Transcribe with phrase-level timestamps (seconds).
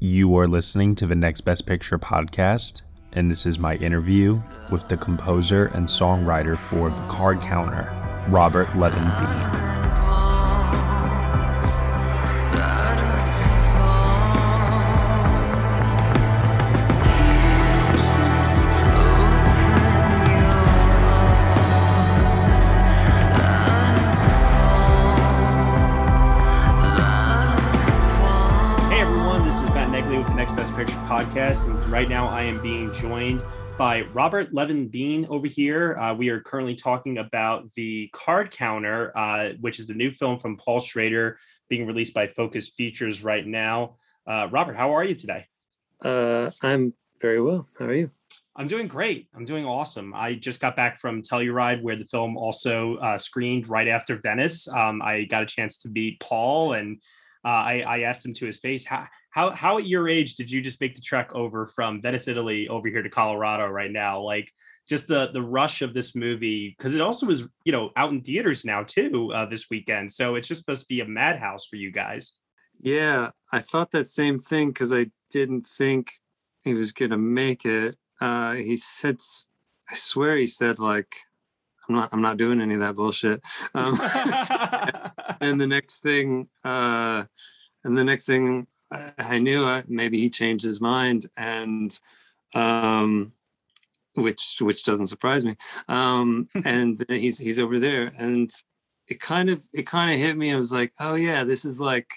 [0.00, 2.82] You are listening to the Next Best Picture podcast,
[3.14, 4.38] and this is my interview
[4.70, 7.90] with the composer and songwriter for The Card Counter,
[8.28, 9.67] Robert Levon
[32.98, 33.40] joined
[33.78, 35.96] by Robert Levon Been over here.
[35.96, 40.36] Uh, we are currently talking about the Card Counter, uh, which is the new film
[40.36, 41.38] from Paul Schrader
[41.68, 43.96] being released by Focus Features right now.
[44.26, 45.46] Uh, Robert, how are you today?
[46.04, 47.68] Uh, I'm very well.
[47.78, 48.10] How are you?
[48.56, 49.28] I'm doing great.
[49.32, 50.12] I'm doing awesome.
[50.12, 54.66] I just got back from Telluride, where the film also uh, screened right after Venice.
[54.66, 56.98] Um, I got a chance to meet Paul, and
[57.44, 60.50] uh, I, I, asked him to his face, how, how how at your age did
[60.50, 64.20] you just make the trek over from Venice, Italy, over here to Colorado right now?
[64.20, 64.52] Like
[64.88, 68.22] just the the rush of this movie because it also is you know out in
[68.22, 71.76] theaters now too uh, this weekend, so it's just supposed to be a madhouse for
[71.76, 72.38] you guys.
[72.80, 76.12] Yeah, I thought that same thing because I didn't think
[76.62, 77.96] he was gonna make it.
[78.20, 79.18] Uh, he said,
[79.90, 81.14] I swear he said like
[81.88, 83.42] I'm not I'm not doing any of that bullshit.
[83.74, 83.98] Um,
[85.40, 87.24] and the next thing, uh,
[87.84, 91.98] and the next thing I knew uh, maybe he changed his mind, and
[92.54, 93.32] um,
[94.14, 95.56] which which doesn't surprise me.
[95.88, 98.50] Um, and he's he's over there, and
[99.08, 100.52] it kind of it kind of hit me.
[100.52, 102.10] I was like, oh yeah, this is like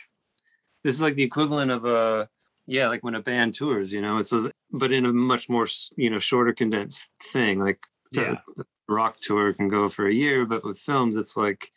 [0.83, 2.29] this is like the equivalent of a
[2.67, 4.17] yeah, like when a band tours, you know.
[4.17, 7.59] It's a, but in a much more you know shorter condensed thing.
[7.59, 7.79] Like
[8.11, 8.37] yeah.
[8.55, 11.69] the rock tour can go for a year, but with films, it's like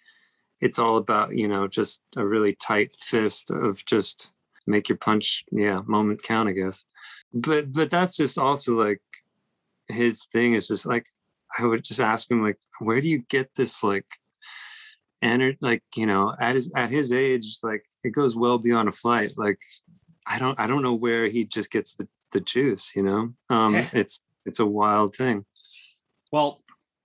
[0.61, 4.33] it's all about you know just a really tight fist of just
[4.67, 6.87] make your punch yeah moment count i guess.
[7.33, 9.01] But but that's just also like
[9.89, 11.07] his thing is just like
[11.59, 14.07] i would just ask him like where do you get this like
[15.20, 18.92] and like you know at his at his age like it goes well beyond a
[18.92, 19.58] flight like
[20.27, 23.33] i don't i don't know where he just gets the the juice you know?
[23.48, 25.47] Um it's it's a wild thing.
[26.30, 26.61] Well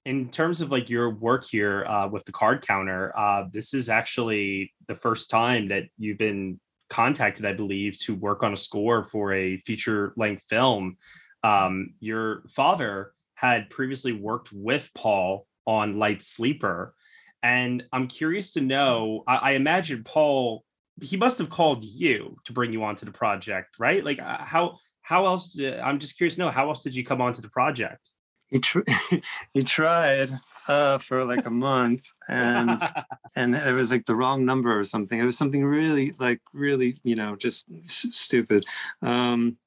[0.06, 3.90] in terms of like your work here uh, with the card counter uh, this is
[3.90, 9.04] actually the first time that you've been contacted, I believe, to work on a score
[9.04, 10.98] for a feature length film.
[11.44, 16.94] Um, your father had previously worked with Paul on Light Sleeper.
[17.42, 20.66] And I'm curious to know, I, I imagine Paul,
[21.02, 24.04] he must have called you to bring you onto the project, right?
[24.04, 27.06] Like uh, how, how else, did, I'm just curious to know, how else did you
[27.06, 28.10] come onto the project?
[28.50, 28.80] He, tr-
[29.54, 30.30] he tried
[30.68, 32.82] uh, for like a month, and
[33.36, 35.20] and it was like the wrong number or something.
[35.20, 38.66] It was something really like really you know just s- stupid.
[39.02, 39.58] Um,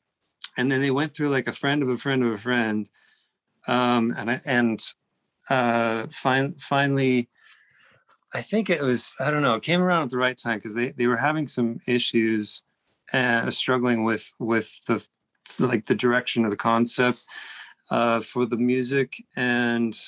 [0.57, 2.89] and then they went through like a friend of a friend of a friend,
[3.67, 4.85] um, and I, and
[5.49, 7.29] uh, fin- finally.
[8.35, 9.57] I think it was I don't know.
[9.57, 12.63] It came around at the right time because they they were having some issues,
[13.13, 15.07] uh, struggling with with the
[15.59, 17.27] like the direction of the concept
[17.91, 19.99] uh, for the music, and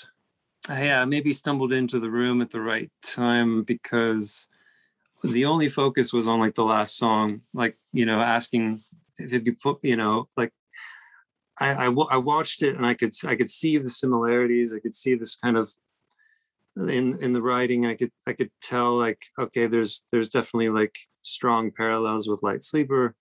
[0.68, 4.46] yeah, maybe stumbled into the room at the right time because
[5.22, 8.82] the only focus was on like the last song, like you know, asking
[9.18, 10.52] if you put, you know, like
[11.58, 14.74] I, I, I watched it and I could I could see the similarities.
[14.74, 15.72] I could see this kind of
[16.76, 17.86] in in the writing.
[17.86, 22.62] I could I could tell like okay, there's there's definitely like strong parallels with Light
[22.62, 23.14] Sleeper,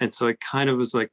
[0.00, 1.10] and so I kind of was like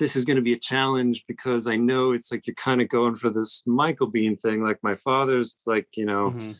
[0.00, 2.88] this is going to be a challenge because I know it's like you're kind of
[2.88, 4.64] going for this Michael Been thing.
[4.64, 6.52] Like my father's like, you know, mm-hmm.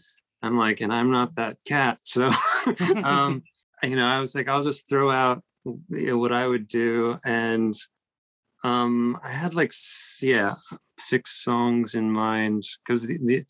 [0.43, 1.99] I'm like, and I'm not that cat.
[2.05, 2.31] So,
[3.03, 3.43] um,
[3.83, 7.19] you know, I was like, I'll just throw out what I would do.
[7.25, 7.75] And
[8.62, 9.73] um, I had like,
[10.21, 10.53] yeah,
[10.99, 13.45] six songs in mind because the, the,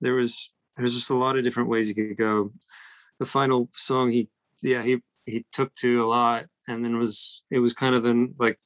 [0.00, 2.50] there was, there's just a lot of different ways you could go.
[3.18, 4.30] The final song, he,
[4.62, 8.34] yeah, he, he took to a lot and then was, it was kind of in
[8.38, 8.58] like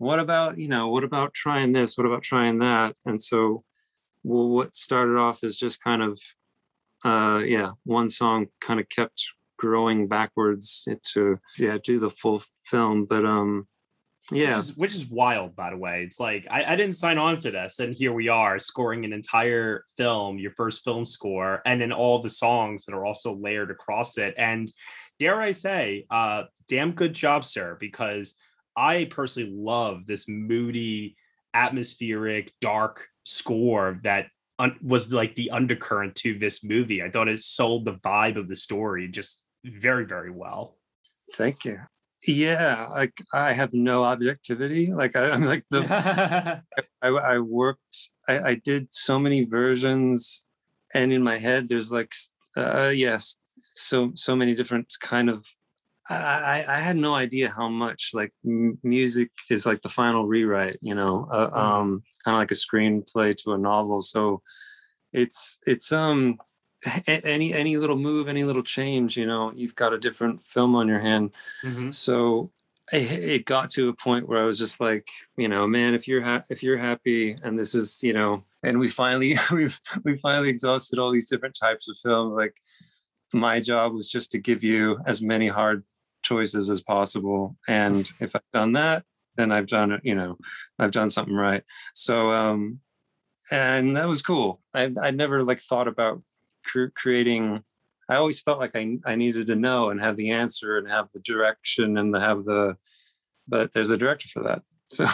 [0.00, 1.98] what about you know what about trying this?
[1.98, 2.96] What about trying that?
[3.04, 3.64] And so
[4.24, 6.18] well, what started off as just kind of
[7.04, 9.22] uh yeah one song kind of kept
[9.58, 13.68] growing backwards to yeah do the full film but um
[14.32, 14.56] yeah.
[14.56, 16.02] which is, which is, wild by the way.
[16.04, 19.12] It's like I, I didn't sign on for this and here we are scoring an
[19.12, 23.70] entire film your first film score and then all the songs that are also layered
[23.70, 24.34] across it.
[24.38, 24.72] And
[25.18, 28.38] dare i say uh damn good job sir because
[28.80, 31.16] I personally love this moody,
[31.52, 34.26] atmospheric, dark score that
[34.58, 37.02] un- was like the undercurrent to this movie.
[37.02, 40.78] I thought it sold the vibe of the story just very, very well.
[41.34, 41.78] Thank you.
[42.26, 46.62] yeah like i have no objectivity like I, am like the
[47.02, 50.44] I, I worked I, I did so many versions
[50.92, 52.12] and in my head there's like
[52.58, 53.38] uh yes
[53.74, 55.46] so so many different kind of
[56.10, 60.76] I, I had no idea how much like m- music is like the final rewrite,
[60.80, 61.56] you know, uh, mm-hmm.
[61.56, 64.02] um, kind of like a screenplay to a novel.
[64.02, 64.42] So
[65.12, 66.38] it's it's um
[67.06, 70.88] any any little move, any little change, you know, you've got a different film on
[70.88, 71.30] your hand.
[71.64, 71.90] Mm-hmm.
[71.90, 72.50] So
[72.92, 76.08] it, it, got to a point where I was just like, you know, man, if
[76.08, 79.70] you're ha- if you're happy, and this is, you know, and we finally we
[80.04, 82.36] we finally exhausted all these different types of films.
[82.36, 82.56] Like
[83.32, 85.84] my job was just to give you as many hard
[86.30, 89.04] choices as possible, and if I've done that,
[89.36, 90.00] then I've done it.
[90.04, 90.38] You know,
[90.78, 91.62] I've done something right.
[91.94, 92.80] So um,
[93.50, 94.60] and that was cool.
[94.74, 96.22] I I never like thought about
[96.64, 97.64] cre- creating
[98.10, 101.06] I always felt like I, I needed to know and have the answer and have
[101.14, 102.76] the direction and have the,
[103.46, 104.62] but there's a director for that.
[104.88, 105.06] So,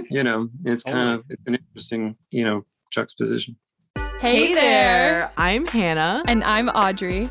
[0.10, 3.56] you know, it's kind of it's an interesting, you know, juxtaposition.
[4.20, 5.32] Hey, hey there.
[5.38, 6.22] I'm Hannah.
[6.26, 7.30] And I'm Audrey.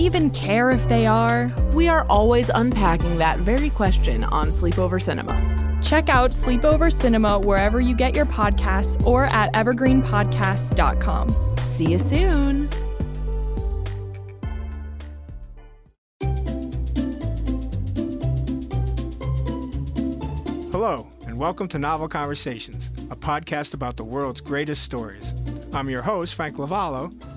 [0.01, 1.51] even care if they are?
[1.73, 5.79] We are always unpacking that very question on Sleepover Cinema.
[5.83, 11.55] Check out Sleepover Cinema wherever you get your podcasts or at evergreenpodcasts.com.
[11.59, 12.67] See you soon.
[20.71, 25.35] Hello, and welcome to Novel Conversations, a podcast about the world's greatest stories.
[25.73, 27.13] I'm your host, Frank Lavallo,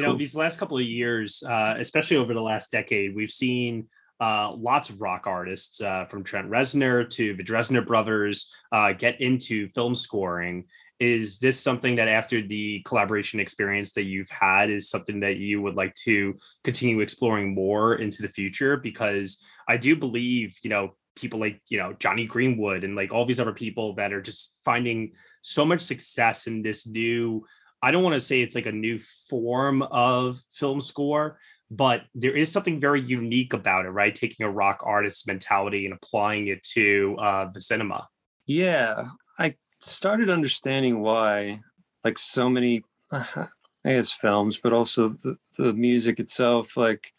[0.00, 3.88] You know, these last couple of years, uh, especially over the last decade, we've seen
[4.20, 9.20] uh, lots of rock artists uh, from Trent Reznor to the Dessner brothers uh, get
[9.20, 10.64] into film scoring.
[10.98, 15.62] Is this something that after the collaboration experience that you've had is something that you
[15.62, 18.76] would like to continue exploring more into the future?
[18.76, 23.26] Because i do believe you know people like you know Jonny Greenwood and like all
[23.26, 25.12] these other people that are just finding
[25.42, 27.44] so much success in this new
[27.82, 28.98] i don't want to say it's like a new
[29.28, 31.38] form of film score
[31.72, 34.12] but there is something very unique about it right?
[34.12, 38.08] Taking a rock artist's mentality and applying it to uh, the cinema.
[38.44, 39.04] Yeah
[39.40, 41.60] i started understanding why,
[42.04, 43.48] like so many, I
[43.84, 47.12] guess films, but also the, the music itself, like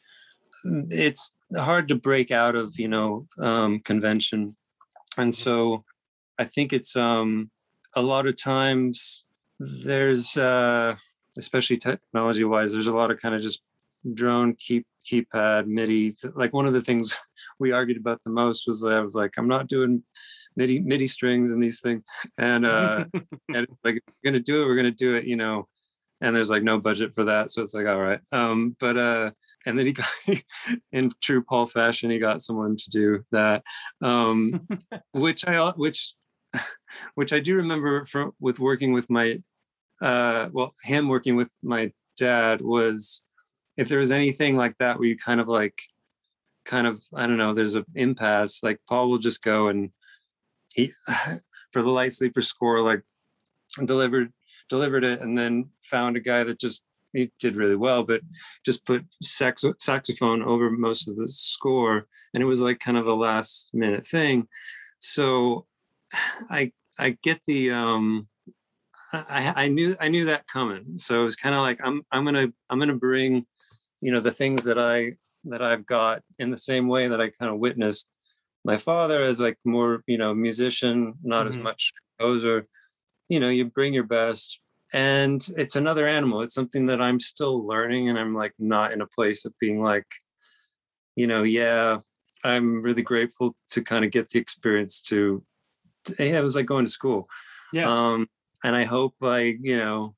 [0.64, 4.50] it's hard to break out of you know um, convention,
[5.18, 5.84] and so
[6.38, 7.50] I think it's um,
[7.96, 9.24] a lot of times
[9.62, 10.96] there's uh,
[11.38, 13.62] especially technology wise, there's a lot of kind of just
[14.14, 16.16] drone keep keypad MIDI.
[16.34, 17.16] Like one of the things
[17.60, 20.04] we argued about the most was that I was like, I'm not doing
[20.56, 22.04] MIDI MIDI strings and these things.
[22.38, 23.06] And uh
[23.54, 25.68] and like we're gonna do it, we're gonna do it, you know.
[26.24, 27.50] And there's like no budget for that.
[27.50, 28.20] So it's like, all right.
[28.32, 29.32] Um, but uh
[29.66, 30.10] and then he got
[30.92, 33.64] in true Paul fashion, he got someone to do that.
[34.02, 34.68] Um
[35.12, 36.14] which I which
[37.16, 39.42] which I do remember from with working with my
[40.02, 43.22] uh well him working with my dad was
[43.78, 45.82] if there was anything like that where you kind of like
[46.66, 49.92] kind of I don't know, there's an impasse, like Paul will just go and
[50.74, 50.94] he
[51.72, 53.02] for the light sleeper score like
[53.86, 54.32] delivered
[54.70, 58.22] delivered it and then found a guy that just he did really well but
[58.66, 63.08] just put sax- saxophone over most of the score and it was like kind of
[63.08, 64.48] a last minute thing.
[65.00, 65.66] So
[66.50, 68.28] i i get the um
[69.14, 70.98] I, I knew I knew that coming.
[70.98, 73.46] So it was kind of like I'm I'm gonna I'm gonna bring,
[74.02, 75.14] you know, the things that I
[75.46, 78.08] that I've got in the same way that I kind of witnessed
[78.64, 81.48] my father as like more you know musician not mm-hmm.
[81.48, 82.66] as much composer
[83.30, 84.60] you know you bring your best
[84.94, 89.02] and it's another animal it's something that i'm still learning and i'm like not in
[89.02, 90.06] a place of being like
[91.16, 91.98] you know yeah
[92.44, 95.44] i'm really grateful to kind of get the experience to,
[96.06, 97.28] to yeah it was like going to school
[97.74, 97.90] Yeah.
[97.90, 98.28] um
[98.64, 100.16] and i hope i you know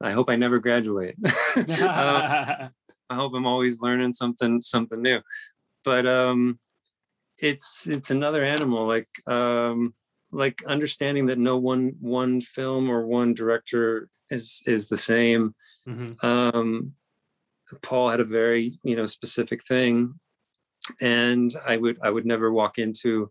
[0.00, 1.16] i hope i never graduate
[1.56, 1.64] Um,
[3.10, 5.20] I hope I'm always learning something something new.
[5.84, 6.58] But um
[7.38, 9.94] it's it's another animal like um
[10.32, 15.54] like understanding that no one one film or one director is is the same.
[15.86, 16.22] Mhm.
[16.24, 16.94] Um
[17.82, 20.18] Paul had a very, you know, specific thing
[21.00, 23.30] and I would I would never walk into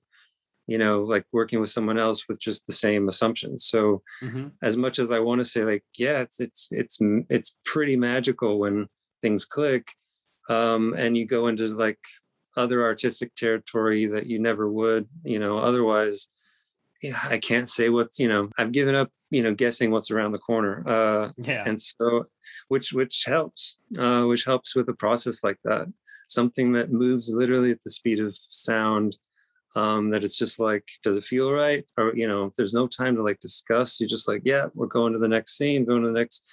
[0.67, 3.65] you know like working with someone else with just the same assumptions.
[3.65, 4.51] So Mhm.
[4.61, 6.97] as much as I want to say like, yeah, it's it's it's
[7.29, 8.87] it's pretty magical when
[9.21, 9.87] things click,
[10.49, 11.99] um, and you go into like
[12.55, 16.27] other artistic territory that you never would, you know, otherwise.
[17.01, 18.49] Yeah, I can't say what's you know.
[18.57, 21.63] I've given up, you know, guessing what's around the corner, uh, Yeah.
[21.67, 22.23] and so
[22.69, 25.91] which which helps, uh, which helps with a process like that.
[26.29, 29.17] Something that moves literally at the speed of sound
[29.75, 31.85] um that it's just like does it feel right?
[31.97, 33.99] Or you know there's no time to like discuss.
[33.99, 36.45] You're just like yeah we're going to the next scene going to the next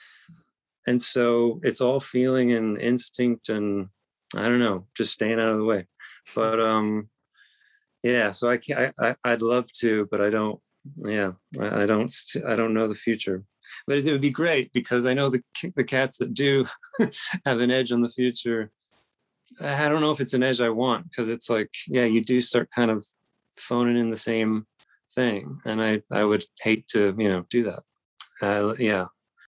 [0.87, 3.89] and so it's all feeling and instinct and
[4.37, 5.87] i don't know just staying out of the way.
[6.35, 7.09] But um
[8.03, 10.59] yeah so i can't i, I i'd love to but i don't
[10.97, 12.11] yeah I, I don't
[12.47, 13.45] i don't know the future.
[13.87, 15.43] But it would be great because i know the
[15.77, 16.65] the cats that do
[17.45, 18.71] have an edge on the future
[19.61, 22.41] I don't know if it's an edge I want because it's like, yeah, you do
[22.41, 23.05] start kind of
[23.57, 24.67] phoning in the same
[25.15, 27.83] thing, and I I would hate to you know do that.
[28.43, 29.07] Uh, yeah,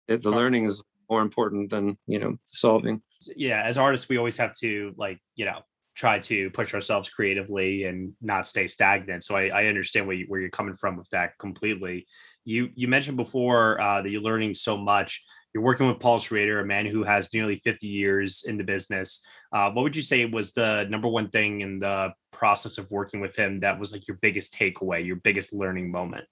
[0.07, 3.01] it, the learning is more important than you know solving.
[3.35, 5.59] yeah as artists we always have to like you know
[5.95, 10.25] try to push ourselves creatively and not stay stagnant so i, I understand where, you,
[10.27, 12.05] where you're coming from with that completely
[12.45, 15.23] you you mentioned before uh, that you're learning so much
[15.53, 19.25] you're working with paul schrader a man who has nearly 50 years in the business
[19.53, 23.19] uh, what would you say was the number one thing in the process of working
[23.19, 26.25] with him that was like your biggest takeaway your biggest learning moment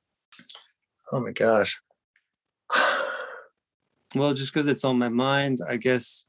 [1.12, 1.82] Oh my gosh.
[4.16, 6.28] Well, just because it's on my mind, I guess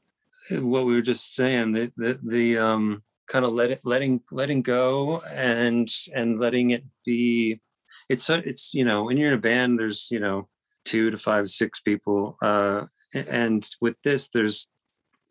[0.51, 4.21] uh, what we were just saying, the the, the um kind of let it letting
[4.29, 7.61] letting go and and letting it be
[8.09, 10.47] it's it's you know when you're in a band there's you know
[10.87, 14.67] two to five six people uh and with this there's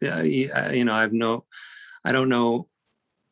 [0.00, 1.44] you know i've no
[2.04, 2.68] i don't know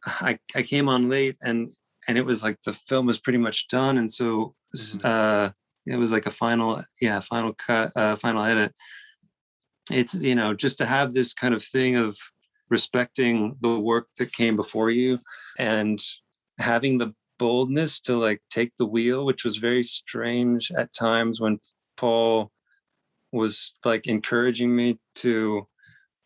[0.06, 1.74] i i came on late and
[2.06, 3.98] and it was like the film was pretty much done.
[3.98, 4.54] And so
[5.02, 5.50] uh
[5.86, 8.72] it was like a final yeah final cut uh final edit.
[9.90, 12.16] It's you know just to have this kind of thing of
[12.70, 15.18] respecting the work that came before you
[15.58, 16.00] and
[16.58, 21.58] having the boldness to like take the wheel which was very strange at times when
[21.96, 22.50] paul
[23.32, 25.66] was like encouraging me to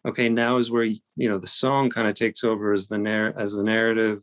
[0.07, 3.39] okay now is where you know the song kind of takes over as the narr-
[3.39, 4.23] as the narrative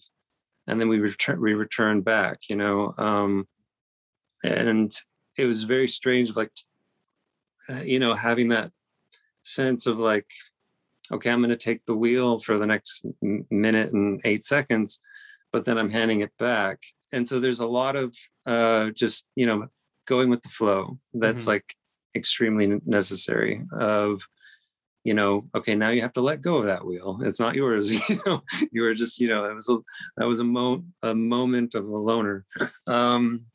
[0.67, 3.47] and then we return we return back you know um
[4.43, 4.91] and
[5.37, 6.51] it was very strange like
[7.69, 8.71] uh, you know having that
[9.41, 10.27] sense of like
[11.11, 13.05] okay i'm going to take the wheel for the next
[13.49, 14.99] minute and 8 seconds
[15.51, 16.83] but then i'm handing it back.
[17.13, 18.13] And so there's a lot of
[18.45, 19.67] uh just you know
[20.05, 21.47] going with the flow that's Mhm.
[21.47, 21.75] like
[22.15, 24.21] extremely necessary of
[25.03, 27.19] you know okay now you have to let go of that wheel.
[27.23, 28.41] It's not yours you know.
[28.71, 29.77] You were just you know it was a
[30.17, 32.45] that was a mo a moment of a loner.
[32.87, 33.45] Um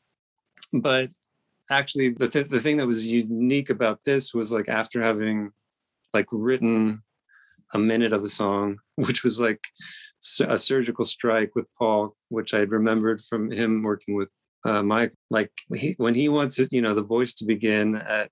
[0.73, 1.09] but
[1.69, 5.51] actually the, th- the thing that was unique about this was like after having
[6.13, 7.01] like written
[7.73, 9.63] a minute of the song which was like
[10.41, 14.29] a surgical strike with paul which i had remembered from him working with
[14.65, 18.29] uh mike like he, when he wants it you know the voice to begin at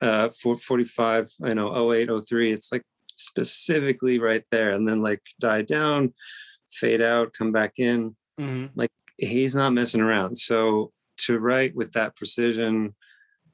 [0.00, 2.82] uh 4- 45 you know 08 03 it's like
[3.14, 6.12] specifically right there and then like die down
[6.70, 8.14] fade out come back in
[8.74, 10.36] Like he's not messing around.
[10.38, 12.94] So to write with that precision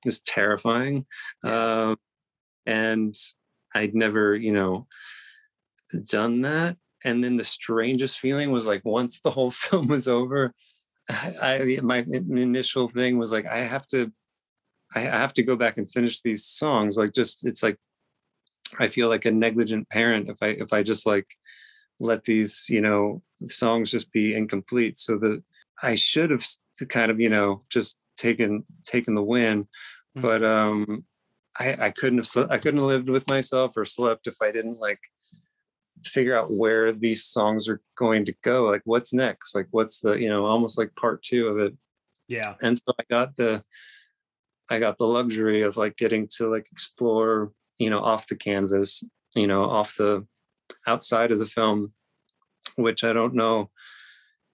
[0.04, 1.06] is terrifying.
[1.42, 1.96] Uh,
[2.66, 3.14] and
[3.74, 4.86] I'd never, you know,
[6.10, 6.76] done that.
[7.04, 10.52] And then the strangest feeling was like once the whole film was over,
[11.08, 14.10] I, I my initial thing was like I have to,
[14.94, 16.96] I have to go back and finish these songs.
[16.96, 17.78] Like just it's like
[18.78, 21.26] I feel like a negligent parent if I if I just like
[22.00, 24.98] let these you know songs just be incomplete.
[24.98, 25.42] So that
[25.82, 26.58] I should have s-
[26.88, 29.66] kind of you know just taken taken the win,
[30.16, 30.22] Mhm.
[30.22, 31.04] but um
[31.58, 34.78] I I couldn't have I couldn't have lived with myself or slept if I didn't
[34.80, 35.00] like
[36.04, 40.12] figure out where these songs are going to go like what's next like what's the
[40.14, 41.74] you know almost like part two of it
[42.28, 42.54] Yeah.
[42.62, 43.62] and so i got the
[44.70, 49.02] I got the luxury of like getting to like explore, you know, off the canvas,
[49.36, 50.26] you know, off the
[50.86, 51.92] outside of the film,
[52.76, 53.70] which I don't know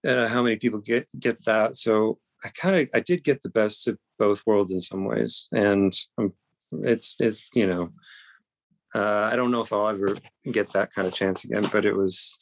[0.06, 1.76] uh, how many people get get that.
[1.76, 5.46] So I kind of I did get the best of both worlds in some ways,
[5.52, 6.32] and um,
[6.82, 7.90] it's it's you know
[8.94, 10.16] uh, I don't know if I'll ever
[10.52, 12.36] get that kind of chance again, but it was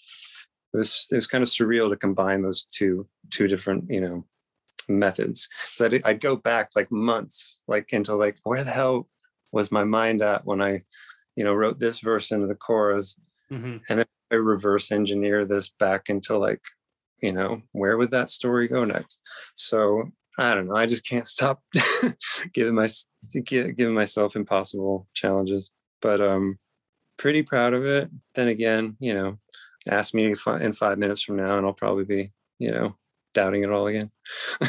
[0.73, 4.25] it was it was kind of surreal to combine those two two different you know
[4.89, 5.49] methods.
[5.73, 9.09] So I'd, I'd go back like months, like into like where the hell
[9.53, 10.81] was my mind at when I
[11.37, 13.19] you know wrote this verse into the chorus,
[13.51, 13.81] Mhm.
[13.89, 16.61] and then I reverse engineer this back into like
[17.21, 19.19] you know where would that story go next?
[19.55, 20.77] So I don't know.
[20.77, 21.63] I just can't stop
[22.53, 22.89] giving my
[23.35, 26.51] giving myself impossible challenges but um
[27.17, 28.11] pretty proud of it.
[28.35, 29.37] Then again you know
[29.91, 32.97] ask me in five minutes from now and i'll probably be you know
[33.35, 34.11] doubting it all again.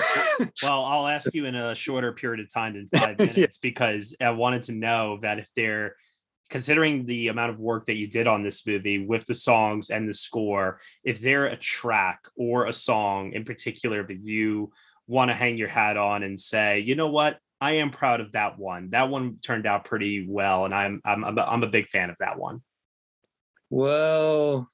[0.61, 3.25] Well, I'll ask you in a shorter period of time than five Yeah.
[3.27, 5.95] minutes because I wanted to know that if they're
[6.49, 10.07] considering the amount of work that you did on this movie with the songs and
[10.07, 14.71] the score, if there a track or a song in particular that you
[15.07, 18.31] want to hang your hat on and say, you know what, I am proud of
[18.33, 18.89] that one.
[18.91, 22.09] That one turned out pretty well, and I'm I'm I'm a, I'm a big fan
[22.09, 22.61] of that one.
[23.69, 24.67] well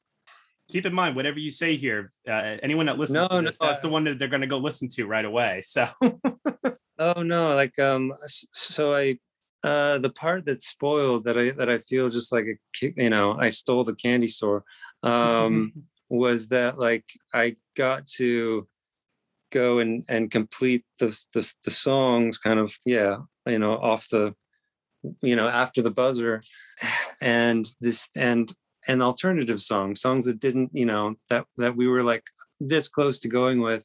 [0.68, 3.60] Keep in mind, whatever you say here, uh, anyone that listens No, to no, this,
[3.60, 5.62] that's the one that they're going to go listen to right away.
[5.64, 5.88] So.
[6.98, 9.20] oh no like um so i
[9.66, 13.38] uh the part that's spoiled that i that i feel just like a you know
[13.38, 14.64] i stole the candy store
[15.04, 15.74] um
[16.10, 18.68] was that like I got to
[19.60, 23.14] go and and complete the the, the songs kind of yeah
[23.54, 24.26] you know off the
[25.30, 26.36] you know after the buzzer
[27.22, 28.46] and this and
[28.88, 32.26] an alternative song songs that didn't you know that that we were like
[32.74, 33.84] this close to going with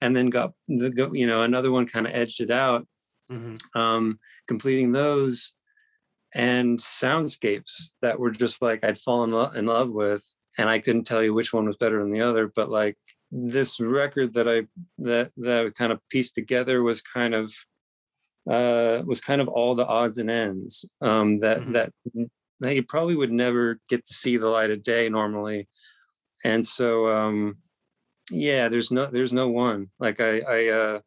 [0.00, 2.86] and then got the go you know another one kind of edged it out
[3.30, 3.56] Mhm.
[3.74, 4.18] um,
[4.52, 5.54] completing those
[6.34, 10.22] and soundscapes that were just like I'd fallen in love with,
[10.58, 12.50] and I couldn't tell you which one was better than the other.
[12.54, 12.98] But like
[13.30, 14.66] this record that I
[14.98, 17.52] that that I kind of pieced together was kind of
[18.48, 21.72] uh, was kind of all the odds and ends um, that Mhm.
[21.72, 21.92] that
[22.60, 25.68] that you probably would never get to see the light of day normally,
[26.44, 27.58] and so um,
[28.30, 29.88] yeah, there's no there's no one.
[29.98, 31.00] Like I I uh,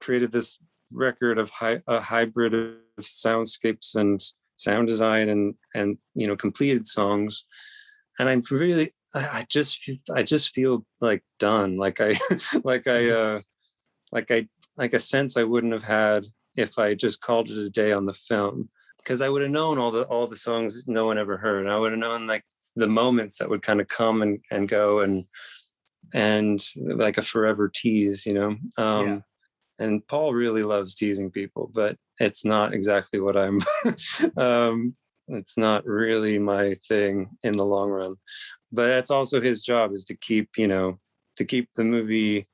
[0.00, 0.58] created this
[0.92, 4.20] record of hy- a hybrid of soundscapes and
[4.56, 7.44] sound design and and you know completed songs.
[8.18, 12.14] And i'm really i, I just feel- i just feel like done like i
[12.64, 13.40] like i uh
[14.12, 16.24] like i like a sense i wouldn't have had
[16.56, 19.78] if i just called it a day on the film because i would have known
[19.78, 22.44] all the all the songs no one ever heard i would have known like
[22.76, 25.24] the moments that would kind of come and and go and
[26.12, 29.18] and like a forever tease you know um Yeah.
[29.78, 33.58] and Paul really loves teasing people, but it's not exactly what I'm.
[34.36, 34.94] um,
[35.26, 38.14] it's not really my thing in the long run,
[38.74, 40.98] but that's also his job is to keep you know
[41.36, 42.46] to keep the movie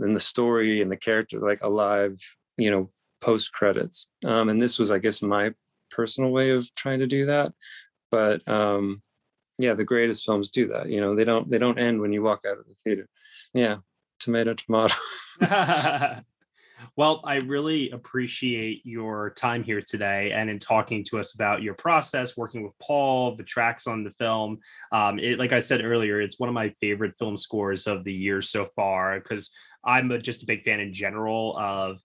[0.00, 2.18] and the story and the character like alive,
[2.56, 2.88] you know,
[3.20, 4.08] post credits.
[4.24, 5.52] Um, and this was, I guess, my
[5.90, 7.52] personal way of trying to do that.
[8.10, 9.02] But um,
[9.58, 10.88] yeah, the greatest films do that.
[10.88, 13.08] You know, they don't they don't end when you walk out of the theater.
[13.54, 13.78] Yeah,
[14.18, 14.94] tomato tomato.
[16.96, 21.74] well, I really appreciate your time here today and in talking to us about your
[21.74, 24.58] process, working with Paul, the tracks on the film.
[24.92, 28.12] Um, it, like I said earlier, it's one of my favorite film scores of the
[28.12, 29.50] year so far because
[29.84, 32.00] I'm a, just a big fan in general of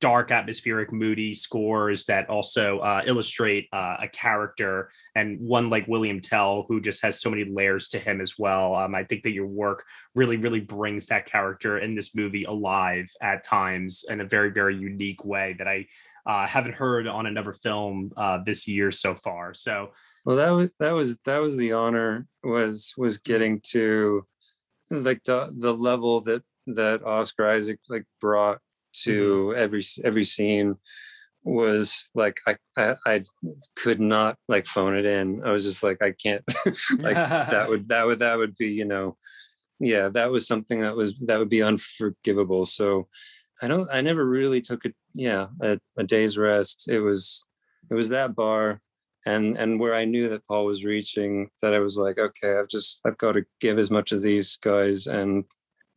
[0.00, 6.20] dark, atmospheric, moody scores that also uh, illustrate uh, a character and one like William
[6.20, 8.74] Tell, who just has so many layers to him as well.
[8.74, 9.84] Um, I think that your work
[10.14, 14.76] really, really brings that character in this movie alive at times in a very, very
[14.76, 15.86] unique way that I
[16.26, 19.54] uh, haven't heard on another film uh, this year so far.
[19.54, 19.90] So,
[20.24, 24.22] Well, that was that was that was the honor was was getting to
[24.90, 28.58] like the the level that that Oscar Isaac like brought
[28.94, 29.10] Mm-hmm.
[29.10, 30.76] to every every scene
[31.44, 33.24] was like I, I I
[33.76, 35.42] could not like phone it in.
[35.44, 36.44] I was just like I can't
[36.98, 39.16] like that would that would that would be you know
[39.78, 42.66] yeah that was something that was that would be unforgivable.
[42.66, 43.04] So
[43.62, 46.88] I don't I never really took it yeah a, a day's rest.
[46.88, 47.44] It was
[47.90, 48.80] it was that bar
[49.26, 52.68] and and where I knew that Paul was reaching, that I was like, okay, I've
[52.68, 55.44] just I've got to give as much as these guys, and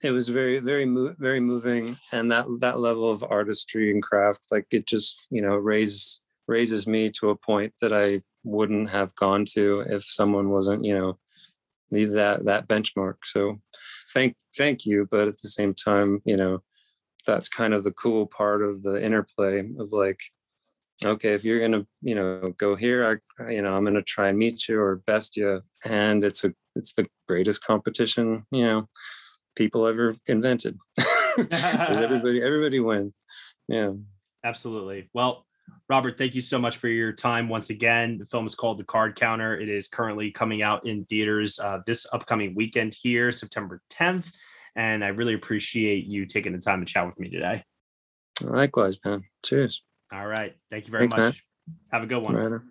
[0.03, 4.41] it was very very mo- very moving, and that that level of artistry and craft,
[4.51, 9.15] like it just you know raises raises me to a point that I wouldn't have
[9.15, 11.17] gone to if someone wasn't you know
[11.91, 13.15] that that benchmark.
[13.23, 13.61] So
[14.13, 16.61] thank thank you, but at the same time, you know,
[17.25, 20.19] that's kind of the cool part of the interplay of like
[21.05, 24.37] okay if you're gonna you know go here i you know i'm gonna try and
[24.37, 28.87] meet you or best you and it's a it's the greatest competition you know
[29.55, 30.77] people ever invented
[31.37, 33.17] because everybody everybody wins
[33.67, 33.91] yeah
[34.43, 35.09] Absolutely.
[35.13, 35.45] Well,
[35.89, 38.17] Robert, thank you so much for your time once again.
[38.17, 39.57] The film is called The Card Counter.
[39.57, 44.31] It is currently coming out in theaters uh, this upcoming weekend here, September 10th.
[44.75, 47.63] And I really appreciate you taking the time to chat with me today.
[48.41, 50.55] likewise man cheers All right.
[50.69, 51.43] Thank you very Thanks, much.
[51.91, 52.35] Have a good one.
[52.35, 52.61] Right.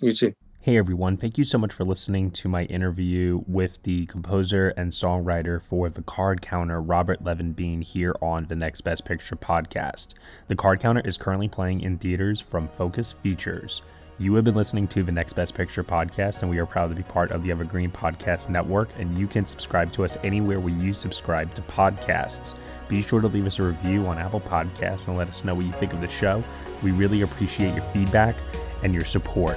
[0.00, 0.32] you too
[0.62, 4.92] Hey everyone, thank you so much for listening to my interview with the composer and
[4.92, 10.16] songwriter for The Card Counter, Robert Levon Been, here on the Next Best Picture podcast.
[10.48, 13.80] The Card Counter is currently playing in theaters from Focus Features.
[14.18, 16.94] You have been listening to the Next Best Picture podcast, and we are proud to
[16.94, 18.90] be part of the Evergreen Podcast Network.
[18.98, 22.58] And you can subscribe to us anywhere where you subscribe to podcasts.
[22.86, 25.64] Be sure to leave us a review on Apple Podcasts and let us know what
[25.64, 26.44] you think of the show.
[26.82, 28.36] We really appreciate your feedback
[28.82, 29.56] and your support